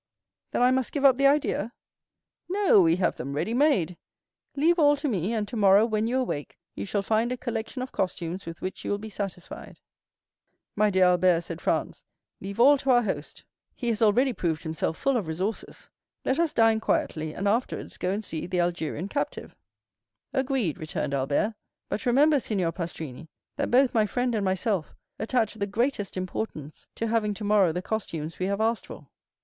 [0.49, 1.73] "Then I must give up the idea?"
[2.49, 3.97] "No; we have them ready made.
[4.55, 7.91] Leave all to me; and tomorrow, when you awake, you shall find a collection of
[7.91, 9.79] costumes with which you will be satisfied."
[10.75, 12.03] "My dear Albert," said Franz,
[12.39, 13.43] "leave all to our host;
[13.75, 15.91] he has already proved himself full of resources;
[16.25, 19.51] let us dine quietly, and afterwards go and see l'Italienne à Alger!
[20.33, 21.53] "Agreed," returned Albert;
[21.89, 23.27] "but remember, Signor Pastrini,
[23.57, 28.39] that both my friend and myself attach the greatest importance to having tomorrow the costumes
[28.39, 29.05] we have asked for."